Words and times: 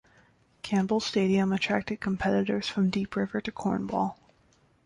Campbell 0.63 0.99
Stadium 0.99 1.53
attracted 1.53 2.01
competitors 2.01 2.67
from 2.67 2.89
Deep 2.89 3.15
River 3.15 3.39
to 3.39 3.51
Cornwall. 3.51 4.17